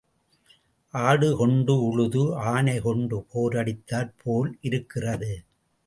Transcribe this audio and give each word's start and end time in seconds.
ஆடு 0.93 1.29
கொண்டு 1.37 1.73
உழுது 1.89 2.23
ஆனை 2.53 2.75
கொண்டு 2.79 3.19
போர் 3.31 3.57
அடித்தாற் 3.57 4.13
போல் 4.23 4.51
இருக்கிறது. 4.61 5.33